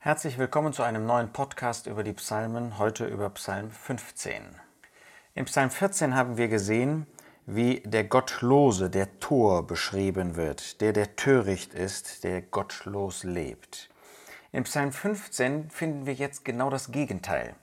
Herzlich 0.00 0.38
willkommen 0.38 0.72
zu 0.72 0.84
einem 0.84 1.06
neuen 1.06 1.32
Podcast 1.32 1.88
über 1.88 2.04
die 2.04 2.12
Psalmen, 2.12 2.78
heute 2.78 3.04
über 3.04 3.30
Psalm 3.30 3.72
15. 3.72 4.42
Im 5.34 5.46
Psalm 5.46 5.70
14 5.70 6.14
haben 6.14 6.36
wir 6.36 6.46
gesehen, 6.46 7.08
wie 7.46 7.80
der 7.80 8.04
Gottlose, 8.04 8.90
der 8.90 9.18
Tor 9.18 9.66
beschrieben 9.66 10.36
wird, 10.36 10.80
der 10.80 10.92
der 10.92 11.16
töricht 11.16 11.74
ist, 11.74 12.22
der 12.22 12.42
gottlos 12.42 13.24
lebt. 13.24 13.90
Im 14.52 14.62
Psalm 14.62 14.92
15 14.92 15.68
finden 15.68 16.06
wir 16.06 16.14
jetzt 16.14 16.44
genau 16.44 16.70
das 16.70 16.92
Gegenteil. 16.92 17.56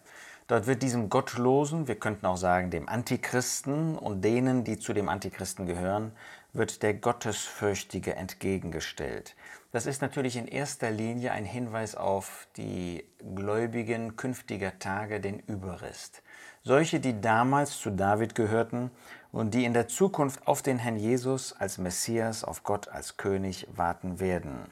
Dort 0.47 0.67
wird 0.67 0.83
diesem 0.83 1.09
Gottlosen, 1.09 1.87
wir 1.87 1.95
könnten 1.95 2.25
auch 2.25 2.37
sagen 2.37 2.69
dem 2.69 2.89
Antichristen 2.89 3.97
und 3.97 4.21
denen, 4.23 4.65
die 4.65 4.77
zu 4.77 4.91
dem 4.91 5.07
Antichristen 5.07 5.67
gehören, 5.67 6.11
wird 6.51 6.83
der 6.83 6.95
Gottesfürchtige 6.95 8.15
entgegengestellt. 8.17 9.35
Das 9.75 9.87
ist 9.87 10.01
natürlich 10.01 10.37
in 10.37 10.47
erster 10.47 10.89
Linie 10.89 11.33
ein 11.33 11.43
Hinweis 11.43 11.95
auf 11.95 12.47
die 12.55 13.03
Gläubigen 13.35 14.15
künftiger 14.15 14.79
Tage, 14.79 15.19
den 15.19 15.39
Überrest. 15.39 16.23
Solche, 16.63 17.01
die 17.01 17.19
damals 17.19 17.77
zu 17.77 17.89
David 17.89 18.35
gehörten 18.35 18.89
und 19.33 19.53
die 19.53 19.65
in 19.65 19.73
der 19.73 19.89
Zukunft 19.89 20.47
auf 20.47 20.61
den 20.61 20.79
Herrn 20.79 20.95
Jesus 20.95 21.51
als 21.51 21.77
Messias, 21.77 22.45
auf 22.45 22.63
Gott 22.63 22.87
als 22.87 23.17
König 23.17 23.67
warten 23.69 24.21
werden. 24.21 24.71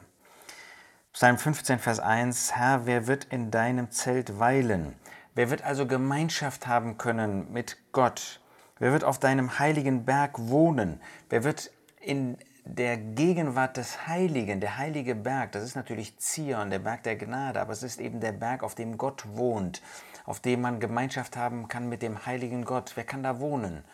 Psalm 1.12 1.36
15, 1.36 1.80
Vers 1.80 2.00
1, 2.00 2.56
Herr, 2.56 2.86
wer 2.86 3.06
wird 3.06 3.24
in 3.24 3.50
deinem 3.50 3.90
Zelt 3.90 4.38
weilen? 4.38 4.94
Wer 5.34 5.50
wird 5.50 5.64
also 5.64 5.86
Gemeinschaft 5.86 6.66
haben 6.66 6.96
können 6.96 7.52
mit 7.52 7.76
Gott? 7.92 8.40
Wer 8.78 8.92
wird 8.92 9.04
auf 9.04 9.18
deinem 9.18 9.58
heiligen 9.58 10.06
Berg 10.06 10.38
wohnen? 10.38 10.98
Wer 11.28 11.44
wird 11.44 11.70
in 12.00 12.38
der 12.64 12.96
Gegenwart 12.96 13.76
des 13.76 14.06
Heiligen, 14.06 14.58
der 14.58 14.78
heilige 14.78 15.14
Berg, 15.14 15.52
das 15.52 15.62
ist 15.62 15.76
natürlich 15.76 16.16
Zion, 16.18 16.70
der 16.70 16.78
Berg 16.78 17.02
der 17.02 17.16
Gnade, 17.16 17.60
aber 17.60 17.72
es 17.72 17.82
ist 17.82 18.00
eben 18.00 18.20
der 18.20 18.32
Berg, 18.32 18.62
auf 18.62 18.74
dem 18.74 18.96
Gott 18.96 19.24
wohnt, 19.34 19.82
auf 20.24 20.40
dem 20.40 20.62
man 20.62 20.80
Gemeinschaft 20.80 21.36
haben 21.36 21.68
kann 21.68 21.90
mit 21.90 22.00
dem 22.00 22.24
heiligen 22.24 22.64
Gott. 22.64 22.92
Wer 22.94 23.04
kann 23.04 23.22
da 23.22 23.38
wohnen? 23.38 23.84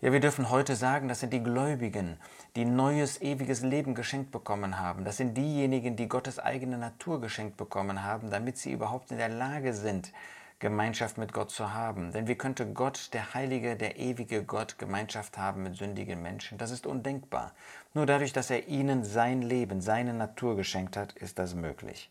Ja, 0.00 0.12
wir 0.12 0.20
dürfen 0.20 0.50
heute 0.50 0.76
sagen, 0.76 1.08
das 1.08 1.20
sind 1.20 1.32
die 1.32 1.42
Gläubigen, 1.42 2.18
die 2.54 2.64
neues, 2.64 3.20
ewiges 3.20 3.62
Leben 3.62 3.94
geschenkt 3.96 4.30
bekommen 4.30 4.78
haben. 4.78 5.04
Das 5.04 5.16
sind 5.16 5.36
diejenigen, 5.36 5.96
die 5.96 6.08
Gottes 6.08 6.38
eigene 6.38 6.78
Natur 6.78 7.20
geschenkt 7.20 7.56
bekommen 7.56 8.04
haben, 8.04 8.30
damit 8.30 8.58
sie 8.58 8.70
überhaupt 8.70 9.10
in 9.10 9.18
der 9.18 9.28
Lage 9.28 9.72
sind, 9.72 10.12
Gemeinschaft 10.64 11.18
mit 11.18 11.34
Gott 11.34 11.50
zu 11.50 11.74
haben. 11.74 12.10
Denn 12.12 12.26
wie 12.26 12.36
könnte 12.36 12.64
Gott, 12.64 13.10
der 13.12 13.34
heilige, 13.34 13.76
der 13.76 13.98
ewige 13.98 14.42
Gott, 14.44 14.78
Gemeinschaft 14.78 15.36
haben 15.36 15.62
mit 15.62 15.76
sündigen 15.76 16.22
Menschen? 16.22 16.56
Das 16.56 16.70
ist 16.70 16.86
undenkbar. 16.86 17.52
Nur 17.92 18.06
dadurch, 18.06 18.32
dass 18.32 18.48
er 18.48 18.66
ihnen 18.66 19.04
sein 19.04 19.42
Leben, 19.42 19.82
seine 19.82 20.14
Natur 20.14 20.56
geschenkt 20.56 20.96
hat, 20.96 21.12
ist 21.12 21.38
das 21.38 21.54
möglich. 21.54 22.10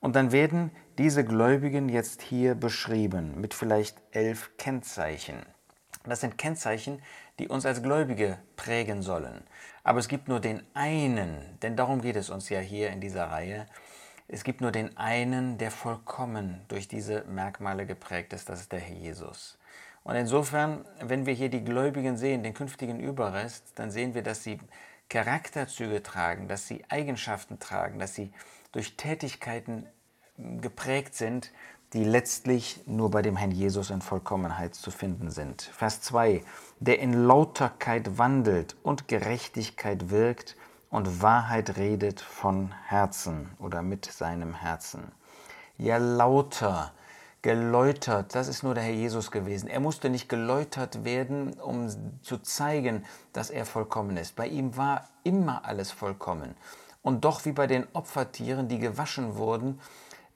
Und 0.00 0.16
dann 0.16 0.32
werden 0.32 0.72
diese 0.98 1.24
Gläubigen 1.24 1.88
jetzt 1.88 2.22
hier 2.22 2.56
beschrieben 2.56 3.40
mit 3.40 3.54
vielleicht 3.54 4.02
elf 4.10 4.50
Kennzeichen. 4.58 5.46
Das 6.02 6.22
sind 6.22 6.38
Kennzeichen, 6.38 7.00
die 7.38 7.46
uns 7.46 7.66
als 7.66 7.84
Gläubige 7.84 8.38
prägen 8.56 9.00
sollen. 9.00 9.44
Aber 9.84 10.00
es 10.00 10.08
gibt 10.08 10.26
nur 10.26 10.40
den 10.40 10.64
einen, 10.74 11.56
denn 11.62 11.76
darum 11.76 12.00
geht 12.00 12.16
es 12.16 12.30
uns 12.30 12.48
ja 12.48 12.58
hier 12.58 12.90
in 12.90 13.00
dieser 13.00 13.30
Reihe, 13.30 13.66
es 14.28 14.44
gibt 14.44 14.60
nur 14.60 14.72
den 14.72 14.96
einen, 14.96 15.58
der 15.58 15.70
vollkommen 15.70 16.60
durch 16.68 16.88
diese 16.88 17.24
Merkmale 17.24 17.86
geprägt 17.86 18.32
ist, 18.32 18.48
das 18.48 18.60
ist 18.60 18.72
der 18.72 18.80
Herr 18.80 18.96
Jesus. 18.96 19.58
Und 20.02 20.14
insofern, 20.14 20.84
wenn 21.00 21.26
wir 21.26 21.34
hier 21.34 21.48
die 21.48 21.64
Gläubigen 21.64 22.16
sehen, 22.16 22.42
den 22.42 22.54
künftigen 22.54 23.00
Überrest, 23.00 23.72
dann 23.74 23.90
sehen 23.90 24.14
wir, 24.14 24.22
dass 24.22 24.44
sie 24.44 24.58
Charakterzüge 25.08 26.02
tragen, 26.02 26.48
dass 26.48 26.66
sie 26.66 26.84
Eigenschaften 26.88 27.58
tragen, 27.58 27.98
dass 27.98 28.14
sie 28.14 28.32
durch 28.72 28.96
Tätigkeiten 28.96 29.86
geprägt 30.36 31.14
sind, 31.14 31.52
die 31.92 32.04
letztlich 32.04 32.82
nur 32.86 33.10
bei 33.10 33.22
dem 33.22 33.36
Herrn 33.36 33.52
Jesus 33.52 33.90
in 33.90 34.00
Vollkommenheit 34.00 34.74
zu 34.74 34.90
finden 34.90 35.30
sind. 35.30 35.62
Vers 35.62 36.02
2. 36.02 36.42
Der 36.80 36.98
in 36.98 37.12
Lauterkeit 37.12 38.18
wandelt 38.18 38.76
und 38.82 39.08
Gerechtigkeit 39.08 40.10
wirkt 40.10 40.56
und 40.90 41.22
Wahrheit 41.22 41.76
redet 41.76 42.20
von 42.20 42.72
Herzen 42.86 43.50
oder 43.58 43.82
mit 43.82 44.04
seinem 44.04 44.54
Herzen. 44.54 45.12
Ja, 45.78 45.98
lauter, 45.98 46.92
geläutert, 47.42 48.34
das 48.34 48.48
ist 48.48 48.62
nur 48.62 48.74
der 48.74 48.82
Herr 48.82 48.92
Jesus 48.92 49.30
gewesen. 49.30 49.68
Er 49.68 49.80
musste 49.80 50.10
nicht 50.10 50.28
geläutert 50.28 51.04
werden, 51.04 51.54
um 51.54 51.88
zu 52.22 52.38
zeigen, 52.38 53.04
dass 53.32 53.50
er 53.50 53.66
vollkommen 53.66 54.16
ist. 54.16 54.36
Bei 54.36 54.46
ihm 54.46 54.76
war 54.76 55.08
immer 55.22 55.64
alles 55.64 55.92
vollkommen. 55.92 56.54
Und 57.02 57.24
doch 57.24 57.44
wie 57.44 57.52
bei 57.52 57.66
den 57.66 57.86
Opfertieren, 57.92 58.66
die 58.66 58.80
gewaschen 58.80 59.36
wurden, 59.36 59.78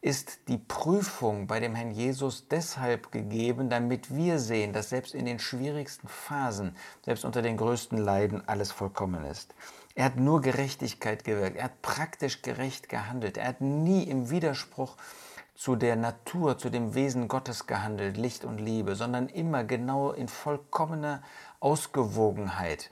ist 0.03 0.49
die 0.49 0.57
Prüfung 0.57 1.47
bei 1.47 1.61
dem 1.61 1.75
Herrn 1.75 1.91
Jesus 1.91 2.49
deshalb 2.49 3.13
gegeben, 3.13 3.69
damit 3.69 4.15
wir 4.15 4.39
sehen, 4.39 4.73
dass 4.73 4.91
selbst 4.91 5.15
in 5.15 5.27
den 5.27 5.39
schwierigsten 5.39 6.09
Phasen, 6.09 6.77
selbst 7.05 7.25
unter 7.25 7.43
den 7.43 7.57
größten 7.57 7.99
Leiden, 7.99 8.47
alles 8.49 8.73
vollkommen 8.73 9.25
ist. 9.25 9.55
Er 9.95 10.05
hat 10.05 10.17
nur 10.17 10.41
Gerechtigkeit 10.41 11.25
gewirkt. 11.25 11.57
Er 11.57 11.65
hat 11.65 11.83
praktisch 11.83 12.43
gerecht 12.43 12.89
gehandelt. 12.89 13.37
Er 13.37 13.49
hat 13.49 13.61
nie 13.61 14.05
im 14.05 14.31
Widerspruch 14.31 14.97
zu 15.55 15.77
der 15.77 15.97
Natur, 15.97 16.57
zu 16.57 16.71
dem 16.71 16.95
Wesen 16.95 17.29
Gottes 17.29 17.67
gehandelt, 17.67 18.17
Licht 18.17 18.45
und 18.45 18.59
Liebe, 18.59 18.97
sondern 18.97 19.29
immer 19.29 19.65
genau 19.65 20.13
in 20.13 20.29
vollkommener 20.29 21.23
Ausgewogenheit 21.61 22.91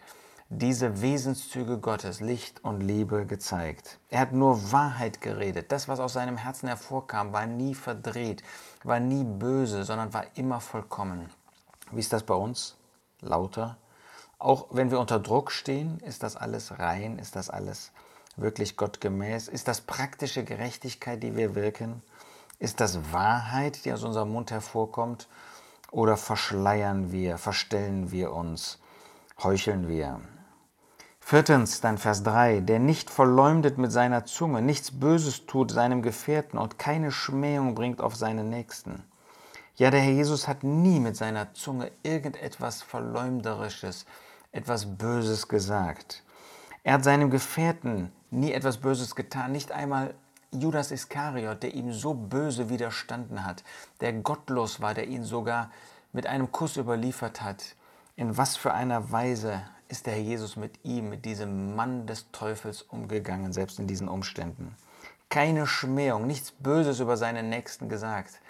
diese 0.50 1.02
Wesenszüge 1.02 1.78
Gottes, 1.78 2.20
Licht 2.20 2.64
und 2.64 2.80
Liebe 2.80 3.26
gezeigt. 3.26 3.98
Er 4.08 4.20
hat 4.20 4.32
nur 4.32 4.72
Wahrheit 4.72 5.20
geredet. 5.20 5.70
Das, 5.72 5.88
was 5.88 6.00
aus 6.00 6.14
seinem 6.14 6.38
Herzen 6.38 6.68
hervorkam, 6.68 7.32
war 7.32 7.46
nie 7.46 7.74
verdreht, 7.74 8.42
war 8.82 8.98
nie 8.98 9.24
böse, 9.24 9.84
sondern 9.84 10.14
war 10.14 10.24
immer 10.36 10.60
vollkommen. 10.60 11.28
Wie 11.90 12.00
ist 12.00 12.12
das 12.14 12.22
bei 12.22 12.34
uns? 12.34 12.76
Lauter, 13.20 13.76
auch 14.38 14.66
wenn 14.70 14.90
wir 14.90 15.00
unter 15.00 15.18
Druck 15.18 15.50
stehen, 15.50 16.00
ist 16.00 16.22
das 16.22 16.36
alles 16.36 16.78
rein, 16.78 17.18
ist 17.18 17.36
das 17.36 17.50
alles 17.50 17.90
wirklich 18.36 18.76
gottgemäß? 18.76 19.48
Ist 19.48 19.68
das 19.68 19.80
praktische 19.80 20.44
Gerechtigkeit, 20.44 21.22
die 21.22 21.36
wir 21.36 21.54
wirken? 21.54 22.02
Ist 22.58 22.80
das 22.80 23.12
Wahrheit, 23.12 23.84
die 23.84 23.92
aus 23.92 24.04
unserem 24.04 24.30
Mund 24.30 24.50
hervorkommt? 24.50 25.28
Oder 25.90 26.16
verschleiern 26.16 27.12
wir, 27.12 27.38
verstellen 27.38 28.10
wir 28.10 28.32
uns, 28.32 28.78
heucheln 29.42 29.88
wir? 29.88 30.20
Viertens, 31.20 31.80
dann 31.80 31.98
Vers 31.98 32.22
3, 32.22 32.60
der 32.60 32.78
nicht 32.78 33.10
verleumdet 33.10 33.76
mit 33.76 33.92
seiner 33.92 34.24
Zunge, 34.24 34.62
nichts 34.62 34.98
Böses 34.98 35.46
tut 35.46 35.70
seinem 35.70 36.00
Gefährten 36.02 36.58
und 36.58 36.78
keine 36.78 37.12
Schmähung 37.12 37.74
bringt 37.74 38.00
auf 38.00 38.16
seinen 38.16 38.48
Nächsten. 38.48 39.02
Ja, 39.76 39.90
der 39.90 40.00
Herr 40.00 40.12
Jesus 40.12 40.48
hat 40.48 40.64
nie 40.64 41.00
mit 41.00 41.16
seiner 41.16 41.52
Zunge 41.54 41.92
irgendetwas 42.02 42.82
Verleumderisches, 42.82 44.06
etwas 44.58 44.96
Böses 44.98 45.46
gesagt. 45.46 46.24
Er 46.82 46.94
hat 46.94 47.04
seinem 47.04 47.30
Gefährten 47.30 48.10
nie 48.30 48.52
etwas 48.52 48.78
Böses 48.78 49.14
getan, 49.14 49.52
nicht 49.52 49.70
einmal 49.70 50.14
Judas 50.50 50.90
Iskariot, 50.90 51.62
der 51.62 51.74
ihm 51.74 51.92
so 51.92 52.12
böse 52.12 52.68
widerstanden 52.68 53.44
hat, 53.44 53.62
der 54.00 54.12
gottlos 54.14 54.80
war, 54.80 54.94
der 54.94 55.06
ihn 55.06 55.22
sogar 55.22 55.70
mit 56.12 56.26
einem 56.26 56.50
Kuss 56.50 56.76
überliefert 56.76 57.40
hat. 57.40 57.76
In 58.16 58.36
was 58.36 58.56
für 58.56 58.74
einer 58.74 59.12
Weise 59.12 59.62
ist 59.86 60.06
der 60.06 60.14
Herr 60.14 60.22
Jesus 60.22 60.56
mit 60.56 60.84
ihm, 60.84 61.08
mit 61.08 61.24
diesem 61.24 61.76
Mann 61.76 62.06
des 62.08 62.32
Teufels 62.32 62.82
umgegangen, 62.82 63.52
selbst 63.52 63.78
in 63.78 63.86
diesen 63.86 64.08
Umständen? 64.08 64.74
Keine 65.28 65.68
Schmähung, 65.68 66.26
nichts 66.26 66.50
Böses 66.50 66.98
über 66.98 67.16
seinen 67.16 67.48
Nächsten 67.48 67.88
gesagt. 67.88 68.40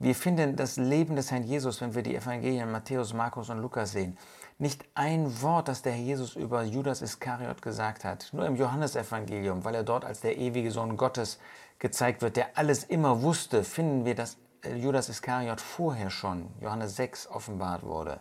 Wir 0.00 0.14
finden 0.14 0.56
das 0.56 0.76
Leben 0.76 1.14
des 1.14 1.30
Herrn 1.30 1.44
Jesus, 1.44 1.80
wenn 1.82 1.94
wir 1.94 2.02
die 2.02 2.16
Evangelien 2.16 2.72
Matthäus, 2.72 3.12
Markus 3.12 3.50
und 3.50 3.58
Lukas 3.58 3.92
sehen, 3.92 4.16
nicht 4.60 4.84
ein 4.94 5.42
Wort, 5.42 5.68
das 5.68 5.82
der 5.82 5.92
Herr 5.92 6.02
Jesus 6.02 6.36
über 6.36 6.62
Judas 6.62 7.02
Iskariot 7.02 7.62
gesagt 7.62 8.04
hat. 8.04 8.28
Nur 8.32 8.44
im 8.46 8.56
Johannesevangelium, 8.56 9.64
weil 9.64 9.74
er 9.74 9.82
dort 9.82 10.04
als 10.04 10.20
der 10.20 10.36
ewige 10.36 10.70
Sohn 10.70 10.96
Gottes 10.96 11.38
gezeigt 11.78 12.20
wird, 12.20 12.36
der 12.36 12.58
alles 12.58 12.84
immer 12.84 13.22
wusste, 13.22 13.64
finden 13.64 14.04
wir, 14.04 14.14
dass 14.14 14.36
Judas 14.76 15.08
Iskariot 15.08 15.60
vorher 15.60 16.10
schon, 16.10 16.48
Johannes 16.60 16.96
6, 16.96 17.28
offenbart 17.28 17.82
wurde. 17.82 18.20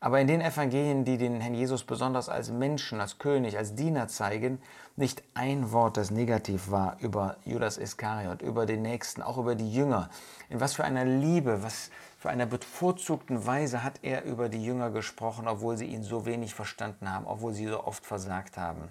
Aber 0.00 0.20
in 0.20 0.28
den 0.28 0.40
Evangelien, 0.40 1.04
die 1.04 1.18
den 1.18 1.40
Herrn 1.40 1.54
Jesus 1.54 1.82
besonders 1.82 2.28
als 2.28 2.50
Menschen, 2.50 3.00
als 3.00 3.18
König, 3.18 3.58
als 3.58 3.74
Diener 3.74 4.06
zeigen, 4.06 4.60
nicht 4.94 5.24
ein 5.34 5.72
Wort, 5.72 5.96
das 5.96 6.12
negativ 6.12 6.70
war 6.70 6.96
über 7.00 7.36
Judas 7.44 7.78
Iskariot, 7.78 8.40
über 8.40 8.64
den 8.64 8.82
Nächsten, 8.82 9.22
auch 9.22 9.38
über 9.38 9.56
die 9.56 9.72
Jünger. 9.72 10.08
In 10.50 10.60
was 10.60 10.74
für 10.74 10.84
einer 10.84 11.04
Liebe, 11.04 11.64
was 11.64 11.90
für 12.16 12.30
einer 12.30 12.46
bevorzugten 12.46 13.44
Weise 13.44 13.82
hat 13.82 14.00
er 14.02 14.24
über 14.24 14.48
die 14.48 14.64
Jünger 14.64 14.90
gesprochen, 14.90 15.48
obwohl 15.48 15.76
sie 15.76 15.86
ihn 15.86 16.04
so 16.04 16.26
wenig 16.26 16.54
verstanden 16.54 17.12
haben, 17.12 17.26
obwohl 17.26 17.52
sie 17.52 17.66
so 17.66 17.82
oft 17.82 18.06
versagt 18.06 18.56
haben. 18.56 18.88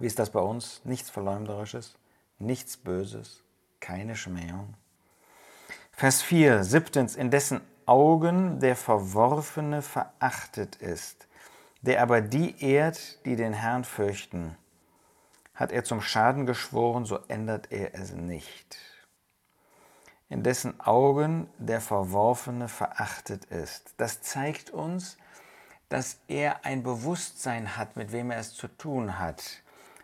Wie 0.00 0.06
ist 0.06 0.18
das 0.18 0.30
bei 0.30 0.40
uns? 0.40 0.80
Nichts 0.84 1.10
Verleumderisches, 1.10 1.94
nichts 2.40 2.76
Böses, 2.76 3.44
keine 3.78 4.16
Schmähung. 4.16 4.74
Vers 5.92 6.22
4, 6.22 6.64
siebtens, 6.64 7.14
in 7.14 7.30
dessen 7.30 7.60
Augen 7.86 8.60
der 8.60 8.76
Verworfene 8.76 9.82
verachtet 9.82 10.76
ist, 10.76 11.28
der 11.82 12.02
aber 12.02 12.20
die 12.20 12.62
ehrt, 12.62 13.24
die 13.24 13.36
den 13.36 13.52
Herrn 13.52 13.84
fürchten. 13.84 14.56
Hat 15.54 15.72
er 15.72 15.84
zum 15.84 16.00
Schaden 16.00 16.46
geschworen, 16.46 17.04
so 17.04 17.18
ändert 17.28 17.70
er 17.70 17.94
es 17.94 18.12
nicht. 18.12 18.78
in 20.32 20.42
dessen 20.42 20.80
Augen 20.80 21.46
der 21.58 21.82
Verworfene 21.82 22.66
verachtet 22.66 23.44
ist. 23.46 23.92
Das 23.98 24.22
zeigt 24.22 24.70
uns, 24.70 25.18
dass 25.90 26.20
er 26.26 26.64
ein 26.64 26.82
Bewusstsein 26.82 27.76
hat, 27.76 27.96
mit 27.96 28.12
wem 28.12 28.30
er 28.30 28.38
es 28.38 28.54
zu 28.54 28.66
tun 28.66 29.18
hat. 29.18 29.42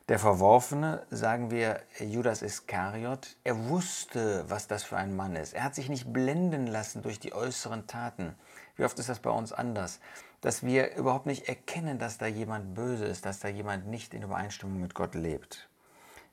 Der 0.08 0.18
Verworfene, 0.18 1.02
sagen 1.10 1.50
wir 1.50 1.82
Judas 2.00 2.40
Iskariot, 2.40 3.36
er 3.44 3.68
wusste, 3.68 4.46
was 4.48 4.66
das 4.66 4.82
für 4.82 4.96
ein 4.96 5.14
Mann 5.14 5.36
ist. 5.36 5.52
Er 5.52 5.64
hat 5.64 5.74
sich 5.74 5.90
nicht 5.90 6.10
blenden 6.14 6.66
lassen 6.66 7.02
durch 7.02 7.20
die 7.20 7.34
äußeren 7.34 7.86
Taten. 7.86 8.34
Wie 8.76 8.84
oft 8.86 8.98
ist 8.98 9.10
das 9.10 9.18
bei 9.18 9.28
uns 9.28 9.52
anders? 9.52 10.00
Dass 10.40 10.62
wir 10.62 10.96
überhaupt 10.96 11.26
nicht 11.26 11.46
erkennen, 11.46 11.98
dass 11.98 12.16
da 12.16 12.26
jemand 12.26 12.74
böse 12.74 13.04
ist, 13.04 13.26
dass 13.26 13.40
da 13.40 13.48
jemand 13.48 13.86
nicht 13.86 14.14
in 14.14 14.22
Übereinstimmung 14.22 14.80
mit 14.80 14.94
Gott 14.94 15.14
lebt. 15.14 15.68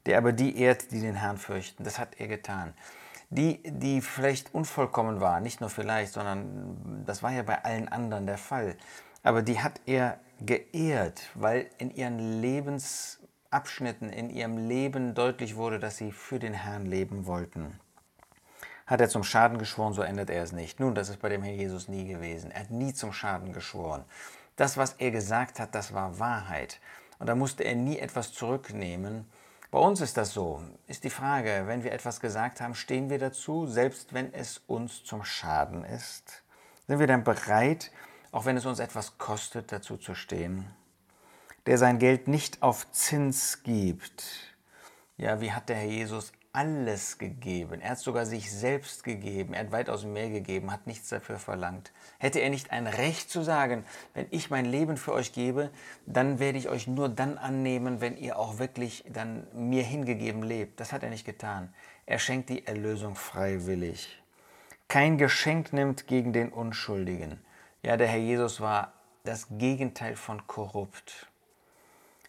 Der 0.06 0.20
aber 0.20 0.32
die 0.32 0.58
ehrt, 0.58 0.92
die 0.92 1.02
den 1.02 1.16
Herrn 1.16 1.38
fürchten. 1.38 1.84
Das 1.84 2.00
hat 2.00 2.18
er 2.18 2.30
getan. 2.30 2.74
Die, 3.30 3.62
die 3.66 4.00
vielleicht 4.00 4.54
unvollkommen 4.54 5.20
war, 5.20 5.42
nicht 5.42 5.60
nur 5.60 5.70
vielleicht, 5.70 6.14
sondern 6.14 7.04
das 7.06 7.24
war 7.24 7.32
ja 7.34 7.44
bei 7.44 7.66
allen 7.66 7.90
anderen 7.90 8.26
der 8.26 8.38
Fall. 8.38 8.78
Aber 9.22 9.42
die 9.42 9.60
hat 9.60 9.82
er 9.86 10.20
geehrt, 10.40 11.24
weil 11.34 11.70
in 11.78 11.92
ihren 11.92 12.40
Lebens 12.42 13.20
Abschnitten 13.56 14.10
in 14.10 14.30
ihrem 14.30 14.58
Leben 14.58 15.14
deutlich 15.16 15.56
wurde, 15.56 15.80
dass 15.80 15.96
sie 15.96 16.12
für 16.12 16.40
den 16.40 16.54
Herrn 16.54 16.86
leben 16.86 17.26
wollten. 17.26 17.80
Hat 18.86 19.00
er 19.00 19.08
zum 19.08 19.24
Schaden 19.24 19.58
geschworen, 19.58 19.94
so 19.94 20.02
ändert 20.02 20.30
er 20.30 20.44
es 20.44 20.52
nicht. 20.52 20.82
Nun, 20.82 20.94
das 20.94 21.08
ist 21.08 21.22
bei 21.22 21.30
dem 21.30 21.42
Herrn 21.42 21.58
Jesus 21.58 21.88
nie 21.88 22.06
gewesen. 22.06 22.52
Er 22.52 22.60
hat 22.60 22.70
nie 22.72 22.94
zum 22.94 23.14
Schaden 23.14 23.54
geschworen. 23.54 24.04
Das, 24.58 24.76
was 24.76 24.96
er 24.98 25.12
gesagt 25.12 25.62
hat, 25.62 25.74
das 25.74 25.94
war 25.94 26.20
Wahrheit. 26.20 26.82
Und 27.18 27.28
da 27.28 27.36
musste 27.36 27.64
er 27.64 27.76
nie 27.76 27.98
etwas 27.98 28.34
zurücknehmen. 28.34 29.26
Bei 29.72 29.80
uns 29.80 30.02
ist 30.02 30.18
das 30.18 30.34
so. 30.34 30.62
Ist 30.88 31.06
die 31.06 31.10
Frage, 31.10 31.64
wenn 31.66 31.86
wir 31.86 31.94
etwas 31.94 32.20
gesagt 32.20 32.60
haben, 32.60 32.76
stehen 32.76 33.10
wir 33.10 33.20
dazu, 33.20 33.68
selbst 33.68 34.14
wenn 34.14 34.34
es 34.34 34.58
uns 34.68 35.06
zum 35.06 35.24
Schaden 35.24 35.86
ist? 35.86 36.44
Sind 36.88 37.00
wir 37.00 37.08
dann 37.08 37.24
bereit, 37.24 37.90
auch 38.34 38.44
wenn 38.44 38.58
es 38.58 38.66
uns 38.66 38.80
etwas 38.80 39.18
kostet, 39.18 39.72
dazu 39.72 39.96
zu 39.96 40.14
stehen? 40.14 40.66
Der 41.66 41.78
sein 41.78 42.00
Geld 42.00 42.28
nicht 42.28 42.62
auf 42.62 42.92
Zins 42.92 43.64
gibt. 43.64 44.56
Ja, 45.18 45.42
wie 45.42 45.52
hat 45.52 45.70
der 45.70 45.78
Herr 45.78 45.88
Jesus 45.88 46.32
alles 46.56 47.18
gegeben? 47.18 47.82
Er 47.82 47.92
hat 47.92 48.00
sogar 48.00 48.26
sich 48.26 48.52
selbst 48.52 49.04
gegeben. 49.04 49.54
Er 49.54 49.62
hat 49.62 49.72
weitaus 49.72 50.06
mehr 50.06 50.30
gegeben, 50.30 50.72
hat 50.72 50.88
nichts 50.88 51.10
dafür 51.10 51.38
verlangt. 51.38 51.92
Hätte 52.18 52.40
er 52.40 52.50
nicht 52.50 52.72
ein 52.72 52.88
Recht 52.88 53.30
zu 53.30 53.42
sagen, 53.42 53.84
wenn 54.14 54.28
ich 54.30 54.50
mein 54.50 54.66
Leben 54.66 54.96
für 54.96 55.14
euch 55.14 55.34
gebe, 55.34 55.70
dann 56.06 56.40
werde 56.40 56.58
ich 56.58 56.70
euch 56.70 56.88
nur 56.88 57.10
dann 57.10 57.38
annehmen, 57.38 58.00
wenn 58.00 58.18
ihr 58.18 58.40
auch 58.40 58.58
wirklich 58.58 59.04
dann 59.10 59.48
mir 59.54 59.84
hingegeben 59.84 60.44
lebt. 60.44 60.80
Das 60.80 60.94
hat 60.94 61.04
er 61.04 61.10
nicht 61.10 61.26
getan. 61.26 61.74
Er 62.06 62.20
schenkt 62.20 62.50
die 62.50 62.66
Erlösung 62.66 63.16
freiwillig. 63.16 64.22
Kein 64.88 65.18
Geschenk 65.18 65.74
nimmt 65.74 66.08
gegen 66.08 66.32
den 66.32 66.50
Unschuldigen. 66.50 67.40
Ja, 67.84 67.98
der 67.98 68.08
Herr 68.08 68.20
Jesus 68.20 68.62
war 68.62 68.94
das 69.24 69.48
Gegenteil 69.50 70.16
von 70.16 70.46
korrupt. 70.48 71.28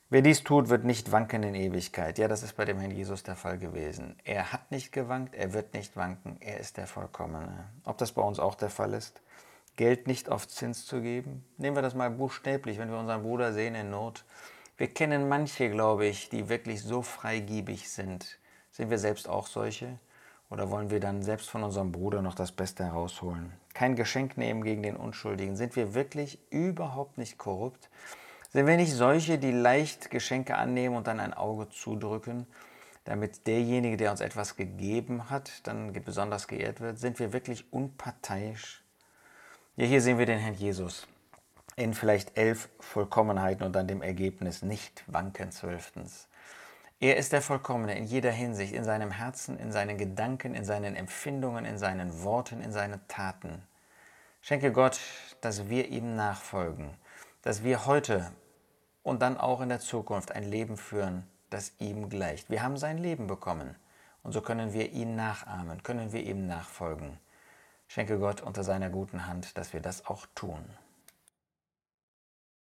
Wer 0.09 0.23
dies 0.23 0.45
tut, 0.45 0.69
wird 0.69 0.85
nicht 0.85 1.11
wanken 1.11 1.43
in 1.43 1.57
Ewigkeit. 1.57 2.17
Ja, 2.17 2.29
das 2.29 2.45
ist 2.45 2.57
bei 2.57 2.65
dem 2.65 2.79
Herrn 2.79 2.93
Jesus 2.93 3.25
der 3.25 3.35
Fall 3.35 3.59
gewesen. 3.59 4.15
Er 4.23 4.53
hat 4.53 4.71
nicht 4.71 4.93
gewankt, 4.93 5.35
er 5.35 5.53
wird 5.53 5.75
nicht 5.75 5.97
wanken, 5.97 6.37
er 6.39 6.61
ist 6.61 6.77
der 6.77 6.87
Vollkommene. 6.87 7.65
Ob 7.83 7.99
das 7.99 8.13
bei 8.13 8.23
uns 8.23 8.39
auch 8.39 8.55
der 8.55 8.71
Fall 8.71 8.95
ist? 8.95 9.21
Geld 9.75 10.07
nicht 10.07 10.29
auf 10.29 10.47
Zins 10.47 10.87
zu 10.87 11.01
geben? 11.01 11.45
Nehmen 11.57 11.75
wir 11.75 11.83
das 11.83 11.97
mal 11.97 12.09
buchstäblich, 12.09 12.79
wenn 12.79 12.89
wir 12.89 12.99
unseren 12.99 13.25
Bruder 13.25 13.53
sehen 13.53 13.75
in 13.75 13.91
Not. 13.91 14.25
Wir 14.77 14.87
kennen 14.87 15.29
manche, 15.29 15.71
glaube 15.71 16.07
ich, 16.07 16.29
die 16.29 16.49
wirklich 16.49 16.85
so 16.85 17.03
freigiebig 17.03 17.91
sind. 17.91 18.39
Sind 18.71 18.91
wir 18.91 19.01
selbst 19.01 19.29
auch 19.29 19.49
solche? 19.49 19.99
Oder 20.51 20.71
wollen 20.71 20.91
wir 20.91 21.01
dann 21.01 21.25
selbst 21.25 21.51
von 21.51 21.65
unserem 21.65 21.91
Bruder 21.91 22.23
noch 22.23 22.37
das 22.37 22.53
Beste 22.53 22.85
herausholen? 22.85 23.53
Kein 23.75 23.97
Geschenk 23.97 24.39
nehmen 24.39 24.63
gegen 24.63 24.85
den 24.85 24.95
Unschuldigen. 24.95 25.57
Sind 25.57 25.75
wir 25.75 25.95
wirklich 25.95 26.39
überhaupt 26.51 27.19
nicht 27.19 27.39
korrupt? 27.39 27.91
Sind 28.57 28.67
wir 28.67 28.79
nicht 28.79 28.95
solche, 28.95 29.37
die 29.37 29.53
leicht 29.53 30.11
Geschenke 30.11 30.57
annehmen 30.57 30.97
und 30.97 31.09
dann 31.09 31.21
ein 31.21 31.35
Auge 31.35 31.69
zudrücken, 31.69 32.47
damit 33.05 33.47
derjenige, 33.47 33.99
der 33.99 34.11
uns 34.11 34.23
etwas 34.23 34.57
gegeben 34.57 35.29
hat, 35.29 35.67
dann 35.67 35.93
besonders 35.93 36.49
geehrt 36.49 36.81
wird? 36.81 36.99
Sind 36.99 37.19
wir 37.19 37.35
wirklich 37.35 37.71
unparteiisch? 37.71 38.83
Ja, 39.77 39.85
hier 39.85 40.01
sehen 40.01 40.17
wir 40.17 40.25
den 40.25 40.39
Herrn 40.39 40.55
Jesus 40.55 41.07
in 41.77 41.93
vielleicht 41.93 42.39
elf 42.39 42.71
Vollkommenheiten 42.81 43.63
und 43.63 43.75
dann 43.75 43.89
dem 43.89 44.01
Ergebnis 44.01 44.63
nicht 44.63 45.05
wanken 45.07 45.53
zwölftens. 45.53 46.27
Er 46.99 47.19
ist 47.19 47.35
der 47.35 47.43
Vollkommene 47.43 47.95
in 47.99 48.05
jeder 48.05 48.33
Hinsicht, 48.33 48.73
in 48.73 48.85
seinem 48.85 49.11
Herzen, 49.11 49.59
in 49.59 49.71
seinen 49.71 49.99
Gedanken, 49.99 50.55
in 50.55 50.65
seinen 50.65 50.97
Empfindungen, 50.97 51.67
in 51.67 51.77
seinen 51.77 52.23
Worten, 52.23 52.63
in 52.63 52.73
seinen 52.73 53.07
Taten. 53.07 53.63
Schenke 54.41 54.73
Gott, 54.73 54.99
dass 55.43 55.69
wir 55.69 55.89
ihm 55.89 56.17
nachfolgen, 56.17 56.89
dass 57.43 57.63
wir 57.63 57.85
heute 57.85 58.33
und 59.07 59.23
dann 59.23 59.37
auch 59.37 59.61
in 59.61 59.69
der 59.69 59.79
Zukunft 59.79 60.33
ein 60.33 60.43
Leben 60.43 60.77
führen, 60.77 61.23
das 61.49 61.75
ihm 61.79 62.09
gleicht. 62.09 62.51
Wir 62.51 62.65
haben 62.65 62.77
sein 62.77 62.99
Leben 62.99 63.29
bekommen 63.29 63.77
und 64.25 64.33
so 64.33 64.41
können 64.41 64.73
wir 64.73 64.91
ihn 64.91 65.15
nachahmen, 65.15 65.85
können 65.85 66.13
wir 66.13 66.25
ihm 66.25 66.49
nachfolgen. 66.49 67.17
Schenke 67.87 68.19
Gott 68.19 68.41
unter 68.41 68.65
seiner 68.65 68.91
guten 68.91 69.29
Hand, 69.29 69.57
dass 69.57 69.73
wir 69.73 69.81
das 69.81 70.07
auch 70.07 70.27
tun. 70.35 70.65